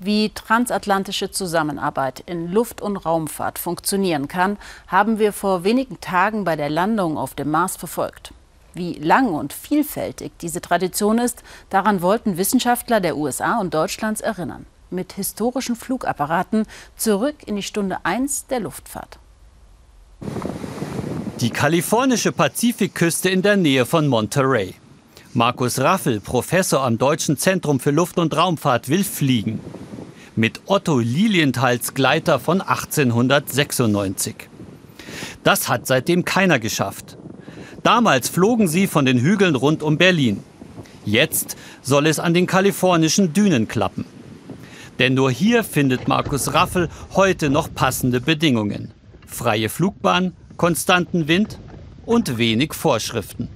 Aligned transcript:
Wie 0.00 0.30
transatlantische 0.30 1.32
Zusammenarbeit 1.32 2.22
in 2.24 2.52
Luft- 2.52 2.80
und 2.80 2.96
Raumfahrt 2.98 3.58
funktionieren 3.58 4.28
kann, 4.28 4.56
haben 4.86 5.18
wir 5.18 5.32
vor 5.32 5.64
wenigen 5.64 6.00
Tagen 6.00 6.44
bei 6.44 6.54
der 6.54 6.70
Landung 6.70 7.18
auf 7.18 7.34
dem 7.34 7.50
Mars 7.50 7.76
verfolgt. 7.76 8.32
Wie 8.74 8.92
lang 8.92 9.34
und 9.34 9.52
vielfältig 9.52 10.30
diese 10.40 10.60
Tradition 10.60 11.18
ist, 11.18 11.42
daran 11.68 12.00
wollten 12.00 12.36
Wissenschaftler 12.36 13.00
der 13.00 13.16
USA 13.16 13.58
und 13.58 13.74
Deutschlands 13.74 14.20
erinnern. 14.20 14.66
Mit 14.90 15.14
historischen 15.14 15.74
Flugapparaten 15.74 16.66
zurück 16.96 17.34
in 17.46 17.56
die 17.56 17.64
Stunde 17.64 17.98
1 18.04 18.46
der 18.46 18.60
Luftfahrt. 18.60 19.18
Die 21.40 21.50
kalifornische 21.50 22.30
Pazifikküste 22.30 23.30
in 23.30 23.42
der 23.42 23.56
Nähe 23.56 23.84
von 23.84 24.06
Monterey. 24.06 24.74
Markus 25.34 25.80
Raffel, 25.80 26.20
Professor 26.20 26.84
am 26.84 26.98
Deutschen 26.98 27.36
Zentrum 27.36 27.80
für 27.80 27.90
Luft- 27.90 28.18
und 28.18 28.36
Raumfahrt, 28.36 28.88
will 28.88 29.04
fliegen 29.04 29.60
mit 30.38 30.60
Otto 30.66 31.00
Lilienthals 31.00 31.94
Gleiter 31.94 32.38
von 32.38 32.60
1896. 32.60 34.36
Das 35.42 35.68
hat 35.68 35.88
seitdem 35.88 36.24
keiner 36.24 36.60
geschafft. 36.60 37.18
Damals 37.82 38.28
flogen 38.28 38.68
sie 38.68 38.86
von 38.86 39.04
den 39.04 39.18
Hügeln 39.18 39.56
rund 39.56 39.82
um 39.82 39.98
Berlin. 39.98 40.44
Jetzt 41.04 41.56
soll 41.82 42.06
es 42.06 42.20
an 42.20 42.34
den 42.34 42.46
kalifornischen 42.46 43.32
Dünen 43.32 43.66
klappen. 43.66 44.04
Denn 45.00 45.14
nur 45.14 45.32
hier 45.32 45.64
findet 45.64 46.06
Markus 46.06 46.54
Raffel 46.54 46.88
heute 47.14 47.50
noch 47.50 47.74
passende 47.74 48.20
Bedingungen. 48.20 48.92
Freie 49.26 49.68
Flugbahn, 49.68 50.34
konstanten 50.56 51.26
Wind 51.26 51.58
und 52.06 52.38
wenig 52.38 52.74
Vorschriften. 52.74 53.48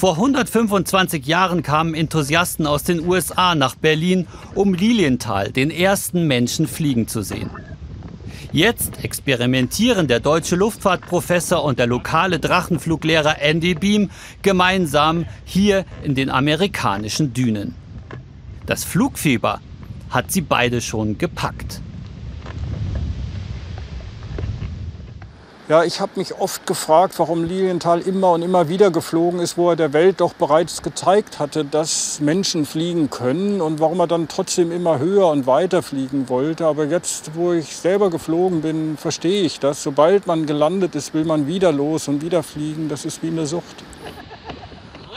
Vor 0.00 0.14
125 0.14 1.26
Jahren 1.26 1.62
kamen 1.62 1.92
Enthusiasten 1.92 2.66
aus 2.66 2.84
den 2.84 3.06
USA 3.06 3.54
nach 3.54 3.74
Berlin, 3.74 4.26
um 4.54 4.72
Lilienthal, 4.72 5.52
den 5.52 5.70
ersten 5.70 6.26
Menschen 6.26 6.66
fliegen 6.66 7.06
zu 7.06 7.20
sehen. 7.20 7.50
Jetzt 8.50 9.04
experimentieren 9.04 10.08
der 10.08 10.20
deutsche 10.20 10.56
Luftfahrtprofessor 10.56 11.62
und 11.62 11.78
der 11.78 11.86
lokale 11.86 12.38
Drachenfluglehrer 12.38 13.42
Andy 13.42 13.74
Beam 13.74 14.08
gemeinsam 14.40 15.26
hier 15.44 15.84
in 16.02 16.14
den 16.14 16.30
amerikanischen 16.30 17.34
Dünen. 17.34 17.74
Das 18.64 18.84
Flugfieber 18.84 19.60
hat 20.08 20.32
sie 20.32 20.40
beide 20.40 20.80
schon 20.80 21.18
gepackt. 21.18 21.82
Ja, 25.70 25.84
ich 25.84 26.00
habe 26.00 26.10
mich 26.16 26.34
oft 26.40 26.66
gefragt, 26.66 27.14
warum 27.18 27.44
Lilienthal 27.44 28.00
immer 28.00 28.32
und 28.32 28.42
immer 28.42 28.68
wieder 28.68 28.90
geflogen 28.90 29.38
ist, 29.38 29.56
wo 29.56 29.70
er 29.70 29.76
der 29.76 29.92
Welt 29.92 30.20
doch 30.20 30.32
bereits 30.32 30.82
gezeigt 30.82 31.38
hatte, 31.38 31.64
dass 31.64 32.18
Menschen 32.18 32.66
fliegen 32.66 33.08
können 33.08 33.60
und 33.60 33.78
warum 33.78 34.00
er 34.00 34.08
dann 34.08 34.26
trotzdem 34.26 34.72
immer 34.72 34.98
höher 34.98 35.28
und 35.28 35.46
weiter 35.46 35.84
fliegen 35.84 36.28
wollte. 36.28 36.66
Aber 36.66 36.86
jetzt, 36.86 37.36
wo 37.36 37.52
ich 37.52 37.76
selber 37.76 38.10
geflogen 38.10 38.62
bin, 38.62 38.96
verstehe 38.96 39.44
ich 39.44 39.60
das. 39.60 39.80
Sobald 39.80 40.26
man 40.26 40.44
gelandet 40.44 40.96
ist, 40.96 41.14
will 41.14 41.24
man 41.24 41.46
wieder 41.46 41.70
los 41.70 42.08
und 42.08 42.20
wieder 42.20 42.42
fliegen. 42.42 42.88
Das 42.88 43.04
ist 43.04 43.22
wie 43.22 43.28
eine 43.28 43.46
Sucht. 43.46 43.84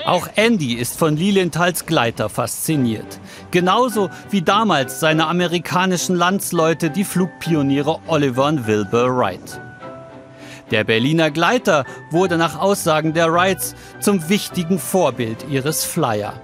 Auch 0.06 0.28
Andy 0.36 0.76
ist 0.76 1.00
von 1.00 1.18
Lilienthals 1.18 1.88
Gleiter 1.88 2.30
fasziniert. 2.30 3.20
Genauso 3.50 4.12
wie 4.30 4.44
damals 4.44 5.00
seine 5.00 5.26
amerikanischen 5.26 6.16
Landsleute, 6.16 6.92
die 6.92 7.06
Flugpioniere 7.06 7.98
Oliver 8.06 8.46
und 8.46 8.68
Wilbur 8.68 9.18
Wright. 9.18 9.60
Der 10.72 10.84
Berliner 10.84 11.32
Gleiter 11.32 11.86
wurde 12.10 12.38
nach 12.38 12.60
Aussagen 12.60 13.14
der 13.14 13.32
Wrights 13.32 13.76
zum 14.00 14.30
wichtigen 14.30 14.80
Vorbild 14.80 15.46
ihres 15.50 15.84
Flyer. 15.84 16.42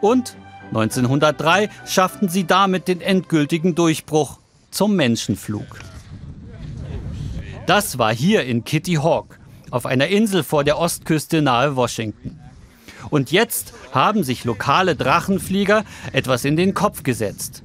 Und 0.00 0.36
1903 0.68 1.68
schafften 1.86 2.28
sie 2.28 2.44
damit 2.44 2.88
den 2.88 3.00
endgültigen 3.00 3.74
Durchbruch 3.74 4.38
zum 4.70 4.96
Menschenflug. 4.96 5.80
Das 7.66 7.98
war 7.98 8.12
hier 8.12 8.44
in 8.44 8.64
Kitty 8.64 8.94
Hawk, 8.94 9.38
auf 9.70 9.86
einer 9.86 10.08
Insel 10.08 10.42
vor 10.42 10.64
der 10.64 10.78
Ostküste 10.78 11.42
nahe 11.42 11.76
Washington. 11.76 12.40
Und 13.10 13.30
jetzt 13.30 13.74
haben 13.92 14.24
sich 14.24 14.44
lokale 14.44 14.96
Drachenflieger 14.96 15.84
etwas 16.12 16.44
in 16.44 16.56
den 16.56 16.74
Kopf 16.74 17.02
gesetzt. 17.02 17.62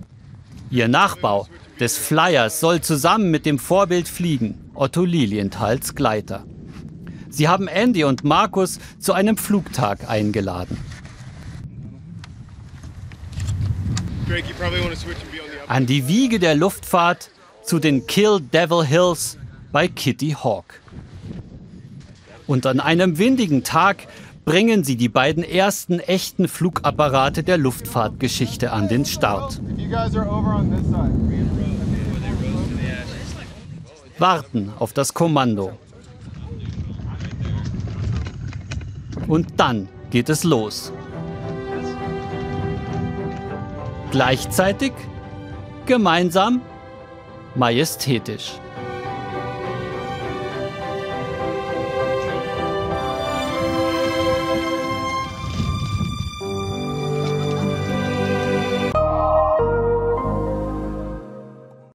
Ihr 0.69 0.87
Nachbau 0.87 1.47
des 1.79 1.97
Flyers 1.97 2.59
soll 2.59 2.81
zusammen 2.81 3.31
mit 3.31 3.45
dem 3.45 3.57
Vorbild 3.57 4.07
fliegen. 4.07 4.66
Otto 4.77 5.03
Lilienthals 5.03 5.95
Gleiter. 5.95 6.45
Sie 7.29 7.47
haben 7.47 7.67
Andy 7.67 8.03
und 8.03 8.23
Markus 8.23 8.79
zu 8.99 9.13
einem 9.13 9.37
Flugtag 9.37 10.09
eingeladen. 10.09 10.77
An 15.67 15.85
die 15.85 16.07
Wiege 16.07 16.39
der 16.39 16.55
Luftfahrt 16.55 17.31
zu 17.63 17.79
den 17.79 18.07
Kill 18.07 18.39
Devil 18.39 18.85
Hills 18.85 19.37
bei 19.71 19.87
Kitty 19.87 20.31
Hawk. 20.31 20.79
Und 22.45 22.65
an 22.65 22.79
einem 22.79 23.17
windigen 23.17 23.63
Tag 23.63 24.07
bringen 24.45 24.83
sie 24.85 24.95
die 24.95 25.09
beiden 25.09 25.43
ersten 25.43 25.99
echten 25.99 26.47
Flugapparate 26.47 27.43
der 27.43 27.57
Luftfahrtgeschichte 27.57 28.71
an 28.71 28.87
den 28.87 29.05
Start 29.05 29.59
warten 34.19 34.71
auf 34.79 34.93
das 34.93 35.13
Kommando. 35.13 35.77
Und 39.27 39.59
dann 39.59 39.89
geht 40.09 40.29
es 40.29 40.43
los. 40.43 40.91
Gleichzeitig, 44.11 44.93
gemeinsam, 45.85 46.61
majestätisch. 47.55 48.53